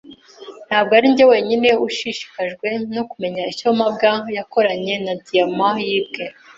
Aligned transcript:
Ntabwo 0.67 0.91
arinjye 0.97 1.23
wenyine 1.31 1.69
ushishikajwe 1.87 2.67
no 2.95 3.03
kumenya 3.09 3.41
icyo 3.51 3.69
mabwa 3.79 4.11
yakoranye 4.35 4.93
na 5.05 5.13
diyama 5.23 5.69
yibwe. 5.87 6.23